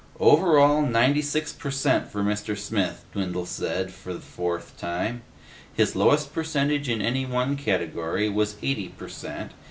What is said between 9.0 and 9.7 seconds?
cent.